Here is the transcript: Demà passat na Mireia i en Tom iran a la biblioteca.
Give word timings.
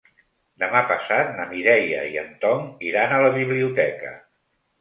Demà 0.63 0.79
passat 0.91 1.29
na 1.35 1.45
Mireia 1.51 2.01
i 2.13 2.17
en 2.23 2.33
Tom 2.47 2.65
iran 2.93 3.15
a 3.19 3.23
la 3.27 3.31
biblioteca. 3.39 4.19